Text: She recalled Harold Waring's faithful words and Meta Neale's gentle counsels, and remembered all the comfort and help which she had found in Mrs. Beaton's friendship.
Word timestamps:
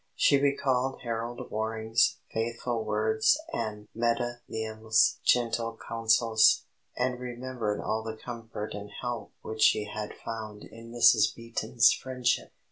She 0.15 0.39
recalled 0.41 1.01
Harold 1.03 1.51
Waring's 1.51 2.17
faithful 2.33 2.83
words 2.83 3.39
and 3.53 3.87
Meta 3.93 4.39
Neale's 4.49 5.19
gentle 5.23 5.77
counsels, 5.77 6.63
and 6.97 7.19
remembered 7.19 7.79
all 7.79 8.01
the 8.01 8.17
comfort 8.17 8.73
and 8.73 8.89
help 8.89 9.31
which 9.43 9.61
she 9.61 9.83
had 9.85 10.15
found 10.15 10.63
in 10.63 10.91
Mrs. 10.91 11.35
Beaton's 11.35 11.93
friendship. 11.93 12.51